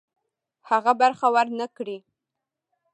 [0.69, 1.97] هغه برخه ورنه کړي.